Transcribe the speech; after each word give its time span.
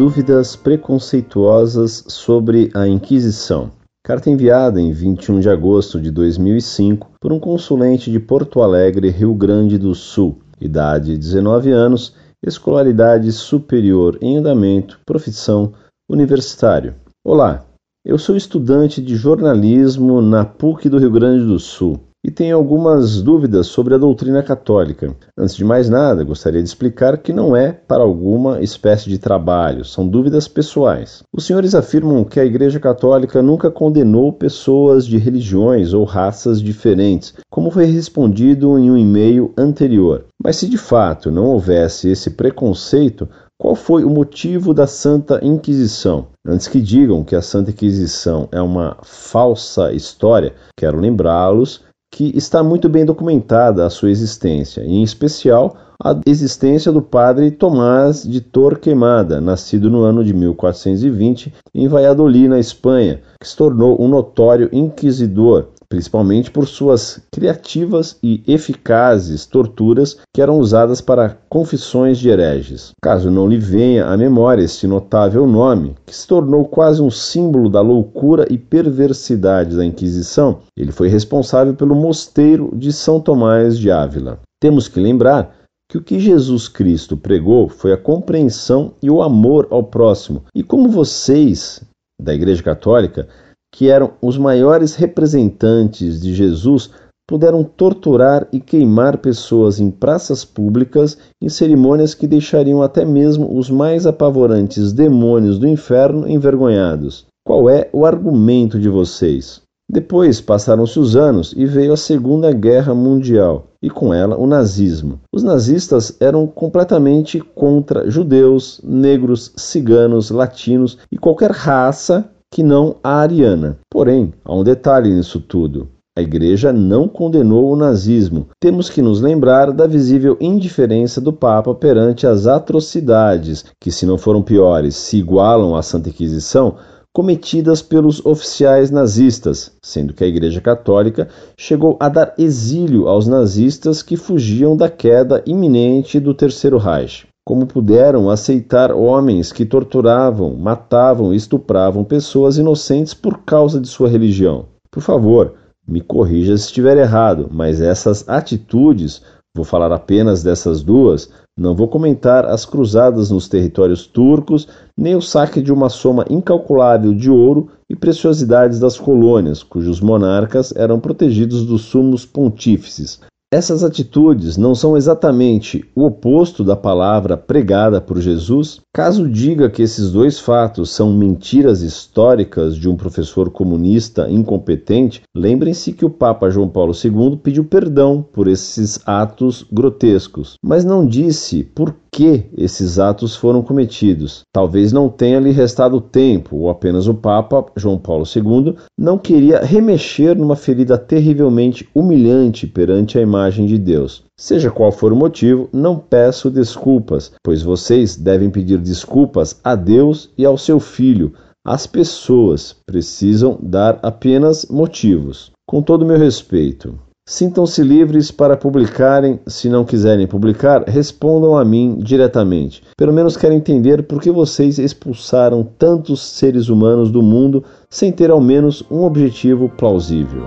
Dúvidas 0.00 0.56
preconceituosas 0.56 2.04
sobre 2.08 2.70
a 2.72 2.88
Inquisição. 2.88 3.70
Carta 4.02 4.30
enviada 4.30 4.80
em 4.80 4.90
21 4.94 5.40
de 5.40 5.50
agosto 5.50 6.00
de 6.00 6.10
2005 6.10 7.10
por 7.20 7.34
um 7.34 7.38
consulente 7.38 8.10
de 8.10 8.18
Porto 8.18 8.62
Alegre, 8.62 9.10
Rio 9.10 9.34
Grande 9.34 9.76
do 9.76 9.94
Sul, 9.94 10.38
idade 10.58 11.18
19 11.18 11.70
anos, 11.70 12.14
escolaridade 12.42 13.30
superior 13.30 14.16
em 14.22 14.38
andamento, 14.38 14.98
profissão 15.04 15.74
universitário. 16.08 16.94
Olá, 17.22 17.66
eu 18.02 18.16
sou 18.16 18.34
estudante 18.34 19.02
de 19.02 19.16
jornalismo 19.16 20.22
na 20.22 20.46
PUC 20.46 20.88
do 20.88 20.96
Rio 20.96 21.10
Grande 21.10 21.44
do 21.44 21.58
Sul 21.58 22.00
e 22.22 22.30
tenho 22.30 22.56
algumas 22.56 23.22
dúvidas 23.22 23.66
sobre 23.66 23.94
a 23.94 23.98
doutrina 23.98 24.42
católica. 24.42 25.14
Antes 25.36 25.56
de 25.56 25.64
mais 25.64 25.88
nada, 25.88 26.22
gostaria 26.22 26.62
de 26.62 26.68
explicar 26.68 27.18
que 27.18 27.32
não 27.32 27.56
é 27.56 27.72
para 27.72 28.02
alguma 28.02 28.60
espécie 28.60 29.08
de 29.08 29.18
trabalho, 29.18 29.84
são 29.84 30.06
dúvidas 30.06 30.46
pessoais. 30.46 31.22
Os 31.32 31.46
senhores 31.46 31.74
afirmam 31.74 32.24
que 32.24 32.38
a 32.38 32.44
Igreja 32.44 32.78
Católica 32.78 33.42
nunca 33.42 33.70
condenou 33.70 34.32
pessoas 34.32 35.06
de 35.06 35.16
religiões 35.16 35.94
ou 35.94 36.04
raças 36.04 36.60
diferentes, 36.60 37.34
como 37.50 37.70
foi 37.70 37.86
respondido 37.86 38.78
em 38.78 38.90
um 38.90 38.98
e-mail 38.98 39.52
anterior. 39.56 40.26
Mas 40.42 40.56
se 40.56 40.68
de 40.68 40.78
fato 40.78 41.30
não 41.30 41.46
houvesse 41.46 42.08
esse 42.10 42.30
preconceito, 42.30 43.28
qual 43.58 43.74
foi 43.74 44.04
o 44.04 44.10
motivo 44.10 44.72
da 44.72 44.86
Santa 44.86 45.38
Inquisição? 45.42 46.28
Antes 46.46 46.66
que 46.66 46.80
digam 46.80 47.22
que 47.22 47.36
a 47.36 47.42
Santa 47.42 47.70
Inquisição 47.70 48.48
é 48.50 48.60
uma 48.60 48.96
falsa 49.02 49.92
história, 49.92 50.54
quero 50.74 50.98
lembrá-los 50.98 51.82
que 52.10 52.36
está 52.36 52.62
muito 52.62 52.88
bem 52.88 53.04
documentada 53.04 53.86
a 53.86 53.90
sua 53.90 54.10
existência, 54.10 54.82
em 54.82 55.02
especial 55.02 55.76
a 56.02 56.18
existência 56.26 56.90
do 56.90 57.02
padre 57.02 57.50
Tomás 57.50 58.22
de 58.22 58.40
Torquemada, 58.40 59.40
nascido 59.40 59.90
no 59.90 60.02
ano 60.02 60.24
de 60.24 60.32
1420 60.32 61.52
em 61.74 61.86
Valladolid, 61.86 62.48
na 62.48 62.58
Espanha, 62.58 63.20
que 63.38 63.46
se 63.46 63.56
tornou 63.56 64.00
um 64.02 64.08
notório 64.08 64.68
inquisidor 64.72 65.68
principalmente 65.90 66.50
por 66.50 66.68
suas 66.68 67.20
criativas 67.32 68.16
e 68.22 68.42
eficazes 68.46 69.44
torturas 69.44 70.16
que 70.32 70.40
eram 70.40 70.58
usadas 70.58 71.00
para 71.00 71.36
confissões 71.48 72.18
de 72.18 72.28
hereges. 72.28 72.92
Caso 73.02 73.30
não 73.30 73.48
lhe 73.48 73.58
venha 73.58 74.06
à 74.06 74.16
memória 74.16 74.62
este 74.62 74.86
notável 74.86 75.46
nome, 75.46 75.96
que 76.06 76.14
se 76.14 76.26
tornou 76.26 76.64
quase 76.64 77.02
um 77.02 77.10
símbolo 77.10 77.68
da 77.68 77.80
loucura 77.80 78.46
e 78.48 78.56
perversidade 78.56 79.76
da 79.76 79.84
Inquisição, 79.84 80.60
ele 80.76 80.92
foi 80.92 81.08
responsável 81.08 81.74
pelo 81.74 81.94
mosteiro 81.94 82.70
de 82.74 82.92
São 82.92 83.20
Tomás 83.20 83.76
de 83.76 83.90
Ávila. 83.90 84.38
Temos 84.60 84.86
que 84.86 85.00
lembrar 85.00 85.56
que 85.90 85.98
o 85.98 86.02
que 86.02 86.20
Jesus 86.20 86.68
Cristo 86.68 87.16
pregou 87.16 87.68
foi 87.68 87.92
a 87.92 87.96
compreensão 87.96 88.94
e 89.02 89.10
o 89.10 89.20
amor 89.20 89.66
ao 89.70 89.82
próximo. 89.82 90.44
E 90.54 90.62
como 90.62 90.88
vocês, 90.88 91.82
da 92.20 92.32
Igreja 92.32 92.62
Católica, 92.62 93.26
que 93.72 93.88
eram 93.88 94.12
os 94.20 94.36
maiores 94.36 94.94
representantes 94.94 96.20
de 96.20 96.34
Jesus, 96.34 96.90
puderam 97.30 97.62
torturar 97.62 98.48
e 98.52 98.58
queimar 98.58 99.18
pessoas 99.18 99.78
em 99.78 99.88
praças 99.88 100.44
públicas 100.44 101.16
em 101.40 101.48
cerimônias 101.48 102.12
que 102.12 102.26
deixariam 102.26 102.82
até 102.82 103.04
mesmo 103.04 103.56
os 103.56 103.70
mais 103.70 104.04
apavorantes 104.04 104.92
demônios 104.92 105.56
do 105.56 105.68
inferno 105.68 106.28
envergonhados. 106.28 107.26
Qual 107.46 107.70
é 107.70 107.88
o 107.92 108.04
argumento 108.04 108.80
de 108.80 108.88
vocês? 108.88 109.62
Depois 109.88 110.40
passaram-se 110.40 110.98
os 110.98 111.16
anos 111.16 111.52
e 111.56 111.66
veio 111.66 111.92
a 111.92 111.96
Segunda 111.96 112.52
Guerra 112.52 112.94
Mundial 112.94 113.68
e 113.82 113.90
com 113.90 114.14
ela 114.14 114.36
o 114.36 114.46
nazismo. 114.46 115.20
Os 115.32 115.42
nazistas 115.42 116.16
eram 116.20 116.46
completamente 116.46 117.40
contra 117.40 118.08
judeus, 118.08 118.80
negros, 118.84 119.52
ciganos, 119.56 120.30
latinos 120.30 120.98
e 121.10 121.18
qualquer 121.18 121.50
raça 121.50 122.30
que 122.52 122.62
não 122.62 122.96
a 123.02 123.16
ariana. 123.16 123.78
Porém, 123.90 124.32
há 124.44 124.54
um 124.54 124.64
detalhe 124.64 125.10
nisso 125.10 125.40
tudo. 125.40 125.88
A 126.18 126.22
Igreja 126.22 126.72
não 126.72 127.06
condenou 127.06 127.72
o 127.72 127.76
nazismo. 127.76 128.48
Temos 128.60 128.90
que 128.90 129.00
nos 129.00 129.20
lembrar 129.20 129.72
da 129.72 129.86
visível 129.86 130.36
indiferença 130.40 131.20
do 131.20 131.32
Papa 131.32 131.74
perante 131.74 132.26
as 132.26 132.46
atrocidades, 132.46 133.64
que, 133.80 133.92
se 133.92 134.04
não 134.04 134.18
foram 134.18 134.42
piores, 134.42 134.96
se 134.96 135.16
igualam 135.16 135.76
à 135.76 135.82
Santa 135.82 136.08
Inquisição, 136.08 136.76
cometidas 137.12 137.80
pelos 137.80 138.24
oficiais 138.26 138.90
nazistas, 138.90 139.72
sendo 139.82 140.12
que 140.12 140.22
a 140.22 140.26
Igreja 140.26 140.60
Católica 140.60 141.28
chegou 141.56 141.96
a 141.98 142.08
dar 142.08 142.34
exílio 142.36 143.08
aos 143.08 143.26
nazistas 143.26 144.02
que 144.02 144.16
fugiam 144.16 144.76
da 144.76 144.88
queda 144.88 145.42
iminente 145.46 146.20
do 146.20 146.34
Terceiro 146.34 146.76
Reich. 146.76 147.29
Como 147.50 147.66
puderam 147.66 148.30
aceitar 148.30 148.92
homens 148.92 149.50
que 149.50 149.66
torturavam, 149.66 150.54
matavam 150.54 151.34
e 151.34 151.36
estupravam 151.36 152.04
pessoas 152.04 152.56
inocentes 152.56 153.12
por 153.12 153.38
causa 153.38 153.80
de 153.80 153.88
sua 153.88 154.08
religião? 154.08 154.66
Por 154.88 155.02
favor, 155.02 155.54
me 155.84 156.00
corrija 156.00 156.56
se 156.56 156.66
estiver 156.66 156.96
errado, 156.96 157.48
mas 157.50 157.80
essas 157.80 158.24
atitudes, 158.28 159.20
vou 159.52 159.64
falar 159.64 159.90
apenas 159.90 160.44
dessas 160.44 160.80
duas, 160.80 161.28
não 161.58 161.74
vou 161.74 161.88
comentar 161.88 162.46
as 162.46 162.64
cruzadas 162.64 163.32
nos 163.32 163.48
territórios 163.48 164.06
turcos, 164.06 164.68
nem 164.96 165.16
o 165.16 165.20
saque 165.20 165.60
de 165.60 165.72
uma 165.72 165.88
soma 165.88 166.24
incalculável 166.30 167.12
de 167.12 167.32
ouro 167.32 167.68
e 167.90 167.96
preciosidades 167.96 168.78
das 168.78 168.96
colônias, 168.96 169.64
cujos 169.64 170.00
monarcas 170.00 170.72
eram 170.76 171.00
protegidos 171.00 171.66
dos 171.66 171.82
sumos 171.82 172.24
pontífices, 172.24 173.18
essas 173.52 173.82
atitudes 173.82 174.56
não 174.56 174.76
são 174.76 174.96
exatamente 174.96 175.84
o 175.92 176.04
oposto 176.04 176.62
da 176.62 176.76
palavra 176.76 177.36
pregada 177.36 178.00
por 178.00 178.20
Jesus? 178.20 178.80
Caso 178.94 179.28
diga 179.28 179.68
que 179.68 179.82
esses 179.82 180.12
dois 180.12 180.38
fatos 180.38 180.90
são 180.90 181.12
mentiras 181.12 181.82
históricas 181.82 182.76
de 182.76 182.88
um 182.88 182.94
professor 182.94 183.50
comunista 183.50 184.30
incompetente, 184.30 185.22
lembrem-se 185.34 185.92
que 185.92 186.04
o 186.04 186.10
Papa 186.10 186.48
João 186.48 186.68
Paulo 186.68 186.92
II 186.92 187.38
pediu 187.42 187.64
perdão 187.64 188.22
por 188.22 188.46
esses 188.46 189.00
atos 189.04 189.66
grotescos, 189.72 190.54
mas 190.62 190.84
não 190.84 191.04
disse 191.04 191.64
por 191.64 191.92
que 192.12 192.46
esses 192.56 192.98
atos 192.98 193.36
foram 193.36 193.62
cometidos. 193.62 194.42
Talvez 194.52 194.92
não 194.92 195.08
tenha 195.08 195.38
lhe 195.38 195.52
restado 195.52 196.00
tempo, 196.00 196.56
ou 196.56 196.68
apenas 196.68 197.06
o 197.06 197.14
Papa 197.14 197.66
João 197.76 197.96
Paulo 197.98 198.24
II 198.24 198.74
não 198.98 199.16
queria 199.16 199.60
remexer 199.60 200.36
numa 200.36 200.56
ferida 200.56 200.98
terrivelmente 200.98 201.88
humilhante 201.94 202.66
perante 202.66 203.16
a 203.16 203.22
imagem 203.22 203.39
de 203.48 203.78
Deus. 203.78 204.24
Seja 204.36 204.70
qual 204.70 204.92
for 204.92 205.12
o 205.12 205.16
motivo, 205.16 205.68
não 205.72 205.96
peço 205.96 206.50
desculpas, 206.50 207.32
pois 207.42 207.62
vocês 207.62 208.16
devem 208.16 208.50
pedir 208.50 208.78
desculpas 208.78 209.58
a 209.64 209.74
Deus 209.74 210.28
e 210.36 210.44
ao 210.44 210.58
seu 210.58 210.78
Filho. 210.78 211.32
As 211.64 211.86
pessoas 211.86 212.74
precisam 212.86 213.58
dar 213.62 213.98
apenas 214.02 214.66
motivos. 214.66 215.50
Com 215.66 215.80
todo 215.80 216.02
o 216.02 216.06
meu 216.06 216.18
respeito, 216.18 216.98
Sintam-se 217.30 217.80
livres 217.84 218.32
para 218.32 218.56
publicarem. 218.56 219.38
Se 219.46 219.68
não 219.68 219.84
quiserem 219.84 220.26
publicar, 220.26 220.82
respondam 220.88 221.56
a 221.56 221.64
mim 221.64 221.96
diretamente. 221.96 222.82
Pelo 222.96 223.12
menos 223.12 223.36
quero 223.36 223.54
entender 223.54 224.02
por 224.02 224.20
que 224.20 224.32
vocês 224.32 224.80
expulsaram 224.80 225.62
tantos 225.78 226.20
seres 226.20 226.68
humanos 226.68 227.08
do 227.08 227.22
mundo 227.22 227.62
sem 227.88 228.10
ter 228.10 228.32
ao 228.32 228.40
menos 228.40 228.82
um 228.90 229.04
objetivo 229.04 229.68
plausível. 229.68 230.42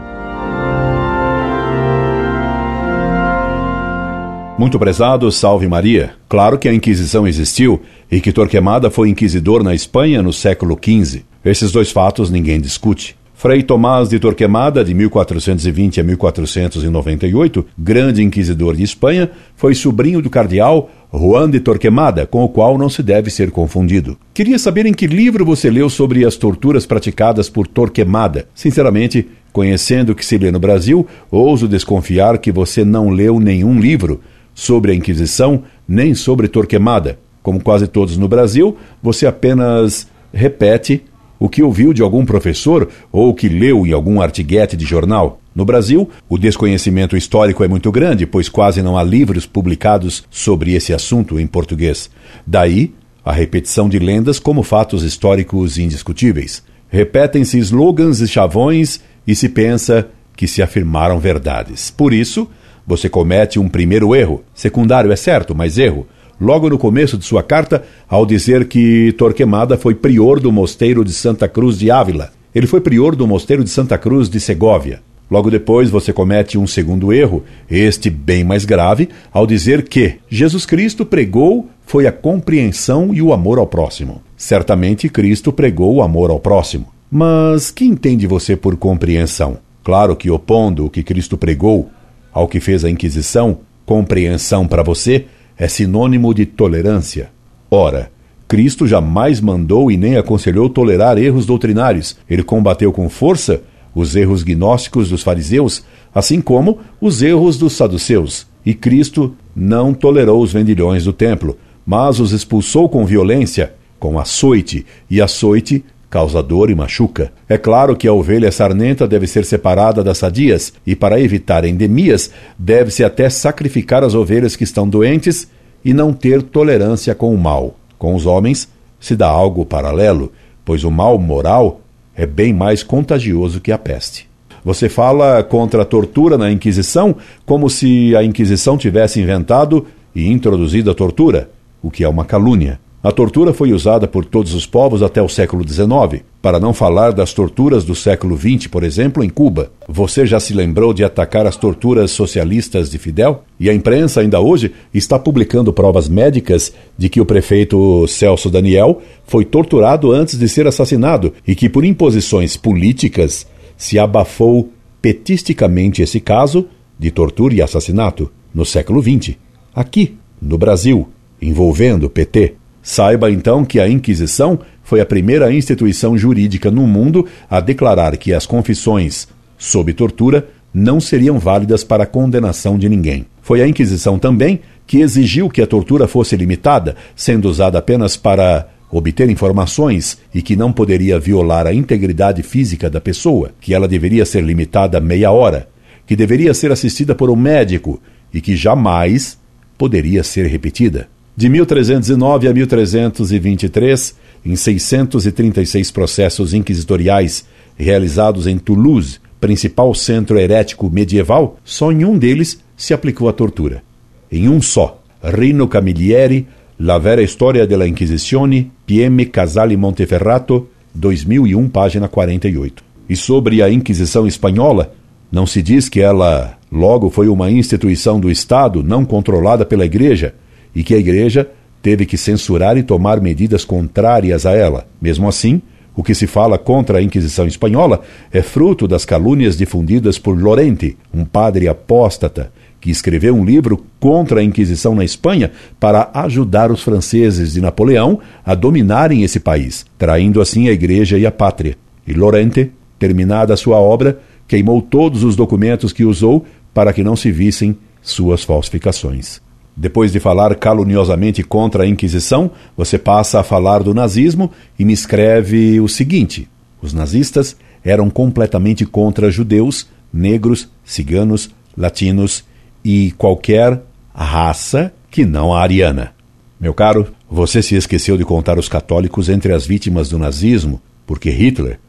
Muito 4.58 4.78
prezado, 4.78 5.32
salve 5.32 5.68
Maria. 5.68 6.12
Claro 6.30 6.60
que 6.60 6.70
a 6.70 6.74
Inquisição 6.74 7.28
existiu 7.28 7.82
e 8.10 8.22
que 8.22 8.32
Torquemada 8.32 8.92
foi 8.92 9.10
inquisidor 9.10 9.64
na 9.64 9.74
Espanha 9.74 10.22
no 10.22 10.32
século 10.32 10.78
XV. 10.80 11.24
Esses 11.44 11.72
dois 11.72 11.92
fatos 11.92 12.30
ninguém 12.30 12.62
discute. 12.62 13.16
Frei 13.34 13.64
Tomás 13.64 14.08
de 14.08 14.20
Torquemada, 14.20 14.86
de 14.86 14.94
1420 14.94 16.00
a 16.00 16.04
1498, 16.04 17.66
grande 17.78 18.24
inquisidor 18.24 18.76
de 18.76 18.84
Espanha, 18.84 19.32
foi 19.56 19.74
sobrinho 19.74 20.22
do 20.22 20.30
cardeal 20.30 20.90
Juan 21.12 21.50
de 21.50 21.60
Torquemada, 21.60 22.26
com 22.26 22.44
o 22.44 22.48
qual 22.48 22.78
não 22.78 22.90
se 22.90 23.04
deve 23.04 23.30
ser 23.30 23.52
confundido. 23.52 24.18
Queria 24.34 24.58
saber 24.58 24.86
em 24.86 24.94
que 24.94 25.08
livro 25.08 25.44
você 25.44 25.70
leu 25.70 25.90
sobre 25.90 26.26
as 26.26 26.38
torturas 26.38 26.86
praticadas 26.86 27.50
por 27.50 27.68
Torquemada. 27.68 28.48
Sinceramente, 28.56 29.28
conhecendo 29.52 30.12
o 30.12 30.16
que 30.16 30.26
se 30.26 30.38
lê 30.38 30.50
no 30.50 30.60
Brasil, 30.60 31.06
ouso 31.30 31.68
desconfiar 31.68 32.38
que 32.38 32.52
você 32.52 32.86
não 32.86 33.10
leu 33.10 33.40
nenhum 33.40 33.78
livro 33.80 34.22
sobre 34.54 34.92
a 34.92 34.96
Inquisição 34.96 35.64
nem 35.88 36.14
sobre 36.14 36.48
Torquemada. 36.48 37.20
Como 37.42 37.62
quase 37.62 37.88
todos 37.88 38.18
no 38.18 38.28
Brasil, 38.28 38.78
você 39.02 39.28
apenas 39.28 40.08
repete 40.34 41.04
o 41.40 41.50
que 41.50 41.62
ouviu 41.62 41.92
de 41.92 42.02
algum 42.02 42.26
professor 42.26 42.88
ou 43.12 43.30
o 43.30 43.34
que 43.34 43.50
leu 43.50 43.86
em 43.86 43.92
algum 43.92 44.22
artiguete 44.22 44.78
de 44.78 44.86
jornal. 44.86 45.42
No 45.54 45.66
Brasil, 45.66 46.10
o 46.30 46.38
desconhecimento 46.38 47.18
histórico 47.18 47.64
é 47.64 47.68
muito 47.68 47.92
grande, 47.92 48.26
pois 48.26 48.48
quase 48.48 48.82
não 48.82 48.98
há 48.98 49.04
livros 49.04 49.46
publicados 49.46 50.24
sobre 50.30 50.74
esse 50.74 50.94
assunto 50.94 51.40
em 51.40 51.46
português. 51.46 52.10
Daí, 52.48 52.94
a 53.26 53.32
repetição 53.32 53.90
de 53.90 54.00
lendas 54.00 54.40
como 54.40 54.64
fatos 54.64 55.04
históricos 55.04 55.78
indiscutíveis. 55.78 56.64
Repetem-se 56.90 57.58
slogans 57.60 58.20
e 58.22 58.28
chavões 58.28 59.02
e 59.28 59.36
se 59.36 59.50
pensa 59.50 60.08
que 60.36 60.48
se 60.48 60.62
afirmaram 60.62 61.20
verdades. 61.20 61.92
Por 61.92 62.14
isso, 62.14 62.50
você 62.86 63.10
comete 63.10 63.60
um 63.60 63.70
primeiro 63.70 64.16
erro. 64.16 64.44
Secundário 64.54 65.12
é 65.12 65.16
certo, 65.16 65.56
mas 65.56 65.78
erro. 65.78 66.08
logo 66.40 66.70
no 66.70 66.78
começo 66.78 67.18
de 67.18 67.24
sua 67.24 67.42
carta, 67.42 67.84
ao 68.10 68.26
dizer 68.26 68.68
que 68.68 69.14
Torquemada 69.18 69.78
foi 69.78 69.96
prior 69.96 70.40
do 70.40 70.52
mosteiro 70.52 71.06
de 71.06 71.14
Santa 71.14 71.48
Cruz 71.48 71.78
de 71.78 71.90
Ávila. 71.90 72.32
Ele 72.54 72.68
foi 72.68 72.82
prior 72.82 73.16
do 73.16 73.26
mosteiro 73.26 73.64
de 73.64 73.70
Santa 73.70 73.98
Cruz 73.98 74.30
de 74.30 74.40
Segóvia. 74.40 75.02
Logo 75.32 75.50
depois 75.50 75.90
você 75.90 76.12
comete 76.12 76.58
um 76.58 76.68
segundo 76.68 77.12
erro, 77.12 77.44
este 77.70 78.10
bem 78.10 78.44
mais 78.44 78.66
grave, 78.66 79.10
ao 79.32 79.48
dizer 79.48 79.88
que 79.88 80.16
Jesus 80.30 80.66
Cristo 80.66 81.06
pregou 81.06 81.70
foi 81.86 82.06
a 82.06 82.12
compreensão 82.12 83.14
e 83.14 83.22
o 83.22 83.34
amor 83.34 83.58
ao 83.58 83.66
próximo. 83.66 84.22
Certamente 84.38 85.10
Cristo 85.10 85.52
pregou 85.52 85.96
o 85.96 86.02
amor 86.02 86.30
ao 86.30 86.40
próximo. 86.40 86.88
Mas 87.10 87.72
que 87.72 87.86
entende 87.86 88.28
você 88.28 88.56
por 88.56 88.76
compreensão? 88.76 89.58
Claro 89.84 90.16
que 90.16 90.30
opondo 90.30 90.86
o 90.86 90.90
que 90.90 91.04
Cristo 91.04 91.38
pregou 91.38 91.90
ao 92.34 92.48
que 92.48 92.60
fez 92.60 92.84
a 92.84 92.90
Inquisição, 92.90 93.60
compreensão 93.86 94.68
para 94.68 94.84
você 94.84 95.26
é 95.58 95.68
sinônimo 95.68 96.34
de 96.34 96.46
tolerância. 96.46 97.30
Ora, 97.70 98.12
Cristo 98.48 98.88
jamais 98.88 99.40
mandou 99.40 99.92
e 99.92 99.98
nem 99.98 100.18
aconselhou 100.18 100.70
tolerar 100.70 101.18
erros 101.18 101.46
doutrinários. 101.46 102.18
Ele 102.30 102.44
combateu 102.44 102.92
com 102.92 103.10
força 103.10 103.62
os 103.96 104.16
erros 104.16 104.44
gnósticos 104.44 105.10
dos 105.10 105.22
fariseus, 105.22 105.84
assim 106.14 106.42
como 106.42 106.80
os 107.00 107.22
erros 107.22 107.58
dos 107.58 107.74
saduceus. 107.74 108.48
E 108.66 108.74
Cristo 108.74 109.36
não 109.56 109.94
tolerou 109.94 110.42
os 110.42 110.52
vendilhões 110.52 111.04
do 111.04 111.14
templo, 111.14 111.58
mas 111.86 112.20
os 112.20 112.32
expulsou 112.32 112.90
com 112.90 113.06
violência, 113.06 113.74
com 114.00 114.20
açoite, 114.20 114.86
e 115.10 115.22
açoite 115.22 115.84
causa 116.14 116.44
dor 116.44 116.70
e 116.70 116.76
machuca. 116.76 117.34
É 117.50 117.58
claro 117.58 117.96
que 117.96 118.08
a 118.08 118.14
ovelha 118.14 118.52
sarnenta 118.52 119.08
deve 119.08 119.26
ser 119.26 119.44
separada 119.46 120.04
das 120.04 120.20
sadias, 120.20 120.72
e 120.86 120.96
para 120.96 121.20
evitar 121.20 121.66
endemias, 121.66 122.30
deve-se 122.56 123.04
até 123.04 123.28
sacrificar 123.32 124.04
as 124.04 124.14
ovelhas 124.14 124.56
que 124.56 124.64
estão 124.64 124.88
doentes 124.88 125.48
e 125.84 125.92
não 125.92 126.14
ter 126.14 126.44
tolerância 126.44 127.16
com 127.16 127.34
o 127.34 127.38
mal. 127.38 127.80
Com 127.98 128.14
os 128.14 128.28
homens 128.28 128.70
se 129.00 129.16
dá 129.16 129.28
algo 129.28 129.66
paralelo, 129.66 130.32
pois 130.64 130.84
o 130.84 130.92
mal 130.92 131.18
moral 131.18 131.82
é 132.16 132.28
bem 132.28 132.54
mais 132.54 132.84
contagioso 132.84 133.60
que 133.60 133.72
a 133.72 133.78
peste. 133.80 134.30
Você 134.64 134.90
fala 134.90 135.42
contra 135.42 135.82
a 135.82 135.86
tortura 135.86 136.38
na 136.38 136.52
Inquisição 136.52 137.16
como 137.44 137.72
se 137.72 138.16
a 138.16 138.24
Inquisição 138.24 138.78
tivesse 138.78 139.20
inventado 139.20 139.88
e 140.14 140.32
introduzido 140.32 140.92
a 140.92 140.94
tortura, 140.94 141.50
o 141.82 141.90
que 141.90 142.04
é 142.04 142.08
uma 142.08 142.24
calúnia. 142.24 142.80
A 143.04 143.12
tortura 143.12 143.54
foi 143.54 143.74
usada 143.74 144.08
por 144.08 144.24
todos 144.24 144.54
os 144.54 144.66
povos 144.66 145.04
até 145.04 145.22
o 145.22 145.28
século 145.28 145.68
XIX, 145.68 146.24
para 146.42 146.58
não 146.58 146.74
falar 146.74 147.12
das 147.12 147.34
torturas 147.34 147.84
do 147.84 147.94
século 147.94 148.38
XX, 148.38 148.68
por 148.68 148.82
exemplo, 148.82 149.22
em 149.22 149.30
Cuba. 149.30 149.74
Você 149.90 150.26
já 150.26 150.40
se 150.40 150.54
lembrou 150.54 150.94
de 150.94 151.04
atacar 151.04 151.46
as 151.46 151.58
torturas 151.58 152.12
socialistas 152.12 152.90
de 152.90 152.98
Fidel? 152.98 153.44
E 153.60 153.70
a 153.70 153.74
imprensa 153.74 154.22
ainda 154.22 154.40
hoje 154.40 154.72
está 154.94 155.20
publicando 155.20 155.74
provas 155.74 156.08
médicas 156.08 156.72
de 156.98 157.10
que 157.10 157.20
o 157.20 157.26
prefeito 157.26 158.08
Celso 158.08 158.50
Daniel 158.50 159.02
foi 159.26 159.44
torturado 159.44 160.14
antes 160.14 160.40
de 160.40 160.48
ser 160.48 160.66
assassinado 160.66 161.34
e 161.46 161.56
que, 161.56 161.68
por 161.68 161.84
imposições 161.84 162.56
políticas, 162.56 163.46
se 163.76 164.00
abafou 164.00 164.72
petisticamente 165.02 166.02
esse 166.02 166.22
caso 166.22 166.68
de 166.98 167.12
tortura 167.12 167.54
e 167.54 167.62
assassinato 167.62 168.32
no 168.56 168.64
século 168.64 169.04
XX, 169.04 169.36
aqui, 169.76 170.16
no 170.42 170.58
Brasil, 170.58 171.10
envolvendo 171.42 172.06
o 172.06 172.10
PT. 172.10 172.63
Saiba 172.84 173.32
então 173.32 173.64
que 173.64 173.80
a 173.80 173.88
Inquisição 173.88 174.60
foi 174.84 175.00
a 175.00 175.06
primeira 175.06 175.52
instituição 175.54 176.18
jurídica 176.18 176.70
no 176.70 176.86
mundo 176.86 177.26
a 177.50 177.62
declarar 177.62 178.18
que 178.18 178.34
as 178.34 178.46
confissões 178.46 179.26
sob 179.58 179.94
tortura 179.94 180.50
não 180.74 181.00
seriam 181.00 181.40
válidas 181.40 181.82
para 181.86 182.04
a 182.04 182.08
condenação 182.08 182.78
de 182.78 182.90
ninguém. 182.90 183.26
Foi 183.42 183.62
a 183.62 183.68
Inquisição 183.68 184.20
também 184.20 184.60
que 184.86 185.00
exigiu 185.00 185.50
que 185.50 185.62
a 185.62 185.68
tortura 185.68 186.10
fosse 186.10 186.36
limitada, 186.36 186.98
sendo 187.16 187.48
usada 187.48 187.80
apenas 187.80 188.18
para 188.18 188.68
obter 188.92 189.30
informações 189.30 190.18
e 190.36 190.42
que 190.42 190.58
não 190.58 190.74
poderia 190.74 191.18
violar 191.18 191.66
a 191.66 191.74
integridade 191.74 192.44
física 192.44 192.90
da 192.90 193.00
pessoa, 193.00 193.52
que 193.62 193.74
ela 193.74 193.88
deveria 193.88 194.26
ser 194.26 194.44
limitada 194.44 195.00
meia 195.00 195.32
hora, 195.32 195.70
que 196.06 196.18
deveria 196.18 196.54
ser 196.54 196.70
assistida 196.70 197.16
por 197.16 197.30
um 197.30 197.36
médico 197.36 198.02
e 198.34 198.42
que 198.42 198.58
jamais 198.58 199.38
poderia 199.78 200.22
ser 200.22 200.48
repetida. 200.48 201.08
De 201.36 201.50
1309 201.50 202.48
a 202.48 202.54
1323, 202.54 204.16
em 204.46 204.56
636 204.56 205.90
processos 205.90 206.54
inquisitoriais 206.54 207.46
realizados 207.76 208.46
em 208.46 208.58
Toulouse, 208.60 209.20
principal 209.42 209.94
centro 209.96 210.38
herético 210.38 210.90
medieval, 210.90 211.58
só 211.64 211.92
em 211.92 212.06
um 212.06 212.18
deles 212.18 212.60
se 212.78 212.94
aplicou 212.94 213.28
a 213.28 213.34
tortura. 213.34 213.84
Em 214.32 214.48
um 214.48 214.62
só, 214.62 215.02
Rino 215.24 215.68
Camilleri, 215.68 216.48
La 216.80 216.98
vera 216.98 217.22
storia 217.24 217.66
della 217.66 217.88
Inquisizione, 217.88 218.72
PM 218.86 219.26
Casale 219.28 219.78
Monteferrato, 219.78 220.68
2001, 220.94 221.70
página 221.70 222.08
48. 222.08 222.84
E 223.08 223.16
sobre 223.16 223.62
a 223.62 223.70
Inquisição 223.70 224.28
espanhola, 224.28 224.94
não 225.32 225.46
se 225.46 225.62
diz 225.62 225.88
que 225.90 226.02
ela 226.02 226.58
logo 226.72 227.10
foi 227.10 227.28
uma 227.28 227.50
instituição 227.50 228.20
do 228.20 228.30
Estado 228.30 228.84
não 228.84 229.06
controlada 229.06 229.66
pela 229.66 229.86
Igreja, 229.86 230.36
e 230.76 230.84
que 230.84 230.94
a 230.94 230.98
Igreja 230.98 231.50
teve 231.82 232.06
que 232.06 232.18
censurar 232.18 232.78
e 232.78 232.84
tomar 232.84 233.20
medidas 233.20 233.66
contrárias 233.66 234.46
a 234.46 234.52
ela. 234.52 234.88
Mesmo 235.02 235.28
assim, 235.28 235.62
o 235.96 236.02
que 236.02 236.16
se 236.16 236.26
fala 236.26 236.58
contra 236.58 236.98
a 236.98 237.02
Inquisição 237.02 237.46
espanhola 237.46 238.02
é 238.32 238.42
fruto 238.42 238.88
das 238.88 239.06
calúnias 239.06 239.58
difundidas 239.58 240.18
por 240.18 240.40
Lorente, 240.42 240.98
um 241.14 241.24
padre 241.24 241.68
apóstata, 241.68 242.52
que 242.82 242.90
escreveu 242.90 243.36
um 243.36 243.46
livro 243.46 243.86
contra 244.00 244.40
a 244.40 244.44
Inquisição 244.44 244.96
na 244.96 245.06
Espanha 245.06 245.52
para 245.80 246.10
ajudar 246.14 246.72
os 246.72 246.82
franceses 246.82 247.54
de 247.54 247.62
Napoleão 247.62 248.20
a 248.46 248.56
dominarem 248.56 249.24
esse 249.24 249.40
país, 249.40 249.86
traindo 249.98 250.42
assim 250.42 250.68
a 250.68 250.72
Igreja 250.72 251.18
e 251.18 251.26
a 251.26 251.32
pátria. 251.32 251.78
E 252.08 252.14
Lorente, 252.14 252.72
terminada 252.98 253.54
a 253.54 253.58
sua 253.58 253.78
obra, 253.80 254.20
queimou 254.48 254.82
todos 254.82 255.24
os 255.24 255.36
documentos 255.36 255.94
que 255.94 256.04
usou 256.04 256.46
para 256.74 256.92
que 256.92 257.04
não 257.04 257.16
se 257.16 257.32
vissem 257.32 257.78
suas 258.02 258.44
falsificações. 258.44 259.40
Depois 259.76 260.12
de 260.12 260.20
falar 260.20 260.56
caluniosamente 260.56 261.44
contra 261.44 261.84
a 261.84 261.88
Inquisição, 261.88 262.52
você 262.78 262.98
passa 262.98 263.40
a 263.40 263.44
falar 263.44 263.82
do 263.82 263.94
nazismo 263.94 264.52
e 264.78 264.86
me 264.86 264.94
escreve 264.94 265.80
o 265.80 265.88
seguinte: 265.88 266.48
os 266.82 266.94
nazistas 266.94 267.58
eram 267.84 268.10
completamente 268.10 268.86
contra 268.86 269.32
judeus, 269.32 269.88
negros, 270.12 270.70
ciganos, 270.86 271.50
latinos 271.76 272.44
e 272.86 273.12
qualquer 273.18 273.82
raça 274.14 274.94
que 275.10 275.26
não 275.26 275.54
a 275.54 275.62
ariana. 275.62 276.14
Meu 276.60 276.74
caro, 276.74 277.08
você 277.30 277.62
se 277.62 277.76
esqueceu 277.76 278.16
de 278.16 278.24
contar 278.24 278.60
os 278.60 278.70
católicos 278.70 279.28
entre 279.28 279.54
as 279.54 279.66
vítimas 279.66 280.10
do 280.10 280.20
nazismo, 280.20 280.80
porque 281.06 281.30
Hitler 281.32 281.80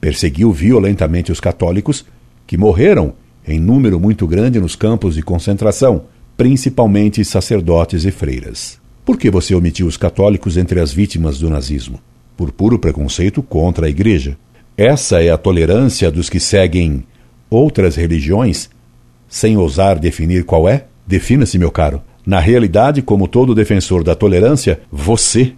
perseguiu 0.00 0.52
violentamente 0.52 1.32
os 1.32 1.40
católicos 1.40 2.04
que 2.46 2.56
morreram 2.56 3.14
em 3.46 3.58
número 3.58 3.98
muito 3.98 4.26
grande 4.26 4.60
nos 4.60 4.76
campos 4.76 5.16
de 5.16 5.22
concentração 5.22 6.04
principalmente 6.36 7.24
sacerdotes 7.24 8.04
e 8.04 8.10
freiras. 8.10 8.80
Por 9.04 9.18
que 9.18 9.30
você 9.30 9.54
omitiu 9.54 9.86
os 9.86 9.96
católicos 9.96 10.56
entre 10.56 10.80
as 10.80 10.92
vítimas 10.92 11.38
do 11.38 11.50
nazismo? 11.50 12.00
Por 12.36 12.52
puro 12.52 12.78
preconceito 12.78 13.42
contra 13.42 13.86
a 13.86 13.90
Igreja. 13.90 14.36
Essa 14.76 15.22
é 15.22 15.30
a 15.30 15.36
tolerância 15.36 16.10
dos 16.10 16.30
que 16.30 16.40
seguem 16.40 17.04
outras 17.50 17.96
religiões, 17.96 18.70
sem 19.28 19.56
ousar 19.56 19.98
definir 19.98 20.44
qual 20.44 20.68
é? 20.68 20.86
Defina-se, 21.06 21.58
meu 21.58 21.70
caro. 21.70 22.00
Na 22.24 22.38
realidade, 22.38 23.02
como 23.02 23.26
todo 23.26 23.54
defensor 23.54 24.04
da 24.04 24.14
tolerância, 24.14 24.80
você 24.90 25.52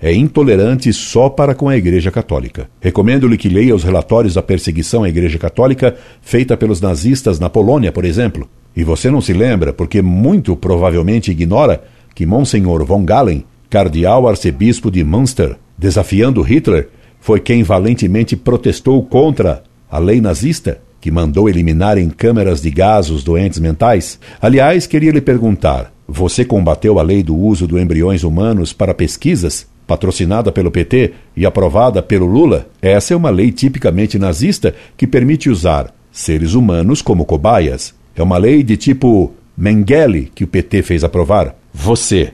é 0.00 0.12
intolerante 0.14 0.92
só 0.92 1.28
para 1.28 1.54
com 1.54 1.68
a 1.68 1.76
Igreja 1.76 2.10
Católica. 2.10 2.70
Recomendo-lhe 2.80 3.36
que 3.36 3.48
leia 3.48 3.74
os 3.74 3.84
relatórios 3.84 4.34
da 4.34 4.42
perseguição 4.42 5.04
à 5.04 5.08
Igreja 5.08 5.38
Católica 5.38 5.96
feita 6.22 6.56
pelos 6.56 6.80
nazistas 6.80 7.38
na 7.38 7.50
Polônia, 7.50 7.92
por 7.92 8.04
exemplo. 8.04 8.48
E 8.74 8.84
você 8.84 9.10
não 9.10 9.20
se 9.20 9.32
lembra, 9.32 9.72
porque 9.72 10.00
muito 10.00 10.56
provavelmente 10.56 11.30
ignora, 11.30 11.82
que 12.14 12.26
Monsenhor 12.26 12.84
von 12.84 13.04
Galen, 13.04 13.44
cardeal 13.68 14.28
arcebispo 14.28 14.90
de 14.90 15.04
Münster, 15.04 15.56
desafiando 15.76 16.42
Hitler, 16.42 16.88
foi 17.20 17.40
quem 17.40 17.62
valentemente 17.62 18.36
protestou 18.36 19.02
contra 19.04 19.62
a 19.90 19.98
lei 19.98 20.20
nazista, 20.20 20.80
que 21.00 21.10
mandou 21.10 21.48
eliminar 21.48 21.98
em 21.98 22.10
câmeras 22.10 22.60
de 22.60 22.70
gás 22.70 23.10
os 23.10 23.24
doentes 23.24 23.58
mentais? 23.58 24.18
Aliás, 24.40 24.86
queria 24.86 25.12
lhe 25.12 25.20
perguntar: 25.20 25.92
você 26.06 26.44
combateu 26.44 26.98
a 26.98 27.02
lei 27.02 27.22
do 27.22 27.36
uso 27.36 27.66
de 27.66 27.76
embriões 27.76 28.22
humanos 28.22 28.72
para 28.72 28.94
pesquisas? 28.94 29.68
patrocinada 29.90 30.52
pelo 30.52 30.70
PT 30.70 31.14
e 31.36 31.44
aprovada 31.44 32.00
pelo 32.00 32.24
Lula, 32.24 32.68
essa 32.80 33.12
é 33.12 33.16
uma 33.16 33.28
lei 33.28 33.50
tipicamente 33.50 34.20
nazista 34.20 34.72
que 34.96 35.04
permite 35.04 35.50
usar 35.50 35.92
seres 36.12 36.54
humanos 36.54 37.02
como 37.02 37.24
cobaias. 37.24 37.92
É 38.14 38.22
uma 38.22 38.38
lei 38.38 38.62
de 38.62 38.76
tipo 38.76 39.32
Mengele 39.56 40.30
que 40.34 40.44
o 40.44 40.48
PT 40.48 40.82
fez 40.82 41.04
aprovar. 41.04 41.54
Você 41.72 42.32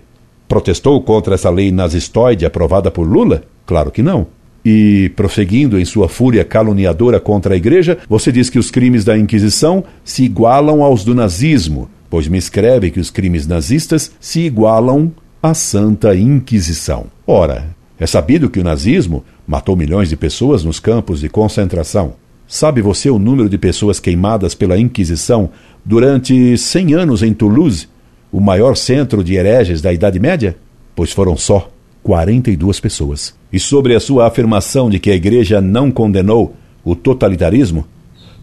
protestou 0.49 1.01
contra 1.03 1.35
essa 1.35 1.51
lei 1.51 1.73
nazistoide 1.73 2.47
aprovada 2.47 2.91
por 2.91 3.07
Lula? 3.07 3.43
Claro 3.67 3.91
que 3.91 4.03
não. 4.03 4.29
E, 4.65 5.13
prosseguindo 5.15 5.79
em 5.79 5.85
sua 5.85 6.09
fúria 6.09 6.45
caluniadora 6.45 7.21
contra 7.21 7.55
a 7.55 7.57
igreja, 7.57 7.99
você 8.09 8.33
diz 8.33 8.51
que 8.51 8.59
os 8.59 8.71
crimes 8.71 9.05
da 9.05 9.17
Inquisição 9.17 9.85
se 10.05 10.25
igualam 10.25 10.83
aos 10.83 11.05
do 11.05 11.15
nazismo, 11.15 11.89
pois 12.11 12.27
me 12.27 12.39
escreve 12.39 12.91
que 12.91 12.99
os 12.99 13.11
crimes 13.11 13.47
nazistas 13.47 14.11
se 14.19 14.41
igualam 14.41 15.13
a 15.43 15.55
Santa 15.55 16.17
Inquisição. 16.17 17.07
Ora, 17.27 17.77
é 17.99 18.07
sabido 18.07 18.51
que 18.51 18.59
o 18.59 18.65
nazismo 18.65 19.25
matou 19.47 19.77
milhões 19.77 20.09
de 20.09 20.17
pessoas 20.17 20.65
nos 20.65 20.81
campos 20.81 21.21
de 21.21 21.29
concentração. 21.29 22.15
Sabe 22.49 22.81
você 22.81 23.11
o 23.11 23.19
número 23.19 23.49
de 23.49 23.59
pessoas 23.59 23.99
queimadas 23.99 24.55
pela 24.55 24.79
Inquisição 24.79 25.51
durante 25.85 26.57
100 26.57 26.95
anos 26.95 27.23
em 27.23 27.35
Toulouse, 27.35 27.89
o 28.31 28.41
maior 28.41 28.77
centro 28.77 29.25
de 29.25 29.35
hereges 29.35 29.83
da 29.83 29.93
Idade 29.93 30.21
Média? 30.21 30.57
Pois 30.95 31.13
foram 31.13 31.37
só 31.37 31.69
42 32.05 32.79
pessoas. 32.79 33.35
E 33.53 33.59
sobre 33.59 33.97
a 33.97 34.01
sua 34.01 34.29
afirmação 34.29 34.89
de 34.89 35.01
que 35.01 35.11
a 35.11 35.15
Igreja 35.17 35.61
não 35.61 35.91
condenou 35.91 36.55
o 36.85 36.95
totalitarismo, 36.95 37.85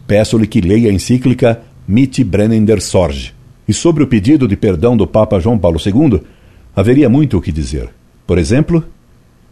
peço-lhe 0.05 0.47
que 0.47 0.59
leia 0.59 0.89
a 0.89 0.93
encíclica 0.93 1.61
Mitt 1.87 2.21
Brennender 2.25 2.81
Sorge. 2.81 3.33
E 3.65 3.73
sobre 3.73 4.03
o 4.03 4.07
pedido 4.07 4.49
de 4.49 4.57
perdão 4.57 4.97
do 4.97 5.07
Papa 5.07 5.39
João 5.39 5.57
Paulo 5.57 5.79
II, 5.79 6.21
haveria 6.75 7.07
muito 7.07 7.37
o 7.37 7.41
que 7.41 7.53
dizer. 7.53 7.89
Por 8.27 8.37
exemplo, 8.37 8.83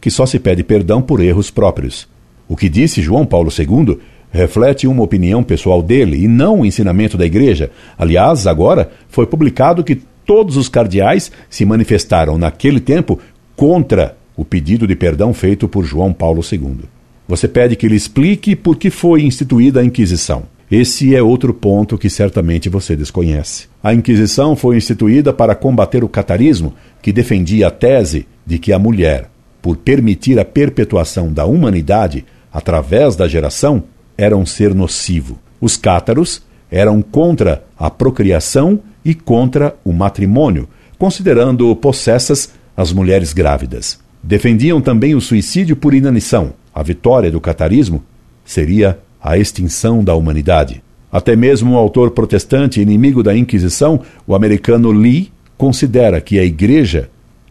que 0.02 0.12
só 0.12 0.26
se 0.26 0.40
pede 0.40 0.62
perdão 0.62 1.02
por 1.02 1.22
erros 1.22 1.50
próprios. 1.50 2.06
O 2.50 2.58
que 2.58 2.68
disse 2.68 3.02
João 3.02 3.26
Paulo 3.26 3.50
II 3.50 3.98
reflete 4.32 4.88
uma 4.88 5.04
opinião 5.04 5.44
pessoal 5.44 5.82
dele 5.82 6.24
e 6.24 6.28
não 6.28 6.62
o 6.62 6.66
ensinamento 6.66 7.18
da 7.18 7.26
Igreja. 7.26 7.70
Aliás, 7.98 8.48
agora 8.48 8.90
foi 9.10 9.26
publicado 9.28 9.84
que 9.84 10.02
todos 10.26 10.56
os 10.58 10.70
cardeais 10.70 11.32
se 11.50 11.66
manifestaram 11.66 12.38
naquele 12.38 12.80
tempo 12.80 13.20
contra 13.56 14.16
o 14.36 14.46
pedido 14.46 14.88
de 14.88 14.96
perdão 14.96 15.34
feito 15.34 15.68
por 15.68 15.84
João 15.84 16.14
Paulo 16.14 16.42
II. 16.50 16.86
Você 17.28 17.48
pede 17.48 17.76
que 17.76 17.86
ele 17.86 17.96
explique 17.96 18.56
por 18.56 18.78
que 18.78 18.90
foi 18.90 19.24
instituída 19.24 19.82
a 19.82 19.86
Inquisição. 19.86 20.44
Esse 20.72 21.14
é 21.14 21.22
outro 21.22 21.54
ponto 21.54 21.98
que 21.98 22.10
certamente 22.10 22.70
você 22.70 22.96
desconhece. 22.96 23.68
A 23.84 23.94
Inquisição 23.94 24.56
foi 24.56 24.78
instituída 24.78 25.34
para 25.34 25.54
combater 25.54 26.04
o 26.04 26.10
catarismo, 26.10 26.74
que 27.02 27.12
defendia 27.12 27.68
a 27.68 27.72
tese 27.72 28.26
de 28.46 28.58
que 28.58 28.72
a 28.72 28.80
mulher, 28.80 29.30
por 29.62 29.76
permitir 29.76 30.40
a 30.40 30.46
perpetuação 30.46 31.32
da 31.32 31.46
humanidade 31.46 32.26
através 32.52 33.16
da 33.16 33.28
geração, 33.28 33.84
era 34.18 34.36
um 34.36 34.46
ser 34.46 34.74
nocivo. 34.74 35.40
Os 35.60 35.78
cátaros 35.78 36.42
eram 36.70 37.02
contra 37.02 37.64
a 37.78 37.90
procriação 37.90 38.80
e 39.04 39.14
contra 39.14 39.76
o 39.84 39.92
matrimônio, 39.92 40.68
considerando 40.98 41.76
possessas 41.76 42.54
as 42.76 42.94
mulheres 42.94 43.34
grávidas. 43.34 44.00
Defendiam 44.24 44.80
também 44.80 45.16
o 45.16 45.22
suicídio 45.22 45.76
por 45.76 45.94
inanição. 45.94 46.54
A 46.74 46.84
vitória 46.84 47.32
do 47.32 47.42
catarismo 47.42 48.04
seria 48.46 49.00
a 49.22 49.38
extinção 49.38 50.04
da 50.04 50.16
humanidade. 50.16 50.84
Até 51.12 51.36
mesmo 51.36 51.74
o 51.74 51.78
autor 51.78 52.12
protestante 52.12 52.80
inimigo 52.80 53.22
da 53.22 53.36
Inquisição, 53.36 54.02
o 54.26 54.34
americano 54.34 54.92
Lee, 54.92 55.32
considera 55.58 56.22
que 56.22 56.40
a 56.40 56.44
Igreja, 56.44 57.10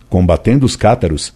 combatendo 0.08 0.64
os 0.64 0.76
cátaros, 0.76 1.34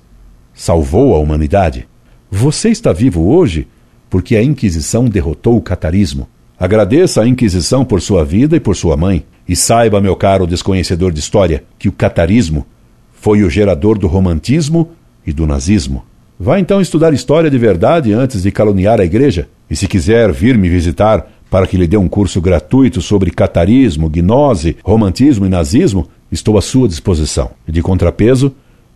salvou 0.55 1.15
a 1.15 1.19
humanidade. 1.19 1.87
Você 2.31 2.71
está 2.71 2.93
vivo 2.93 3.29
hoje 3.29 3.69
porque 4.15 4.37
a 4.37 4.43
Inquisição 4.45 5.07
derrotou 5.07 5.57
o 5.57 5.61
catarismo. 5.61 6.29
Agradeça 6.57 7.23
à 7.23 7.27
Inquisição 7.27 7.85
por 7.85 8.01
sua 8.01 8.25
vida 8.25 8.55
e 8.55 8.61
por 8.61 8.77
sua 8.77 8.97
mãe. 8.97 9.25
E 9.49 9.57
saiba, 9.57 10.01
meu 10.01 10.15
caro 10.15 10.47
desconhecedor 10.47 11.11
de 11.11 11.19
história, 11.19 11.65
que 11.77 11.89
o 11.89 11.93
catarismo 11.93 12.65
foi 13.13 13.43
o 13.43 13.51
gerador 13.51 13.99
do 13.99 14.07
romantismo 14.07 14.91
e 15.27 15.33
do 15.33 15.49
nazismo. 15.49 16.05
Vá 16.39 16.61
então 16.61 16.81
estudar 16.81 17.13
história 17.13 17.51
de 17.51 17.59
verdade 17.59 18.13
antes 18.13 18.45
de 18.45 18.53
caluniar 18.53 19.01
a 19.01 19.05
igreja. 19.05 19.49
E 19.69 19.75
se 19.75 19.89
quiser 19.89 20.31
vir 20.31 20.57
me 20.57 20.69
visitar 20.69 21.29
para 21.51 21.67
que 21.67 21.77
lhe 21.77 21.89
dê 21.89 21.97
um 21.97 22.07
curso 22.07 22.41
gratuito 22.41 23.03
sobre 23.03 23.33
catarismo, 23.33 24.09
gnose, 24.09 24.77
romantismo 24.85 25.45
e 25.45 25.49
nazismo, 25.49 26.07
estou 26.31 26.57
à 26.57 26.63
sua 26.63 26.87
disposição. 26.87 27.51
E 27.67 27.73
de 27.73 27.83
contrapeso, 27.83 28.55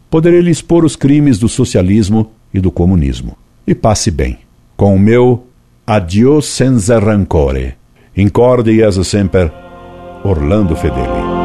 poderei 0.09 0.43
lhe 0.43 0.53
expor 0.53 0.85
os 0.85 0.95
crimes 0.95 1.41
do 1.41 1.49
socialismo 1.49 2.31
e 2.55 2.61
do 2.61 2.71
comunismo. 2.71 3.37
E 3.67 3.75
passe 3.75 4.13
bem 4.13 4.47
com 4.79 4.95
o 4.95 4.99
meu 4.99 5.45
Adios 5.85 6.47
senza 6.47 7.01
rancore. 7.01 7.75
Incorde 8.17 8.71
e 8.71 8.83
sempre, 9.03 9.51
Orlando 10.23 10.77
Fedeli. 10.77 11.38